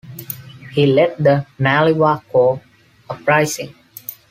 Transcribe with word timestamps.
He 0.73 0.87
led 0.87 1.15
the 1.19 1.45
Nalyvaiko 1.59 2.59
Uprising. 3.07 3.75